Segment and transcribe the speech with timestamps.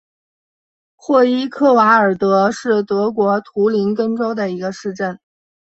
[0.95, 5.19] 霍伊克瓦尔德是德国图林根州的一个市镇。